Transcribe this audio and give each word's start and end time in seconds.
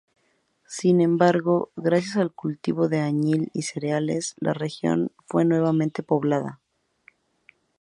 Sin 0.65 0.99
embargo, 0.99 1.69
gracias 1.75 2.15
al 2.17 2.33
cultivo 2.33 2.87
del 2.89 3.01
añil 3.01 3.51
y 3.53 3.61
cereales, 3.61 4.33
la 4.39 4.51
región 4.51 5.11
fue 5.27 5.45
nuevamente 5.45 6.01
poblada. 6.01 6.59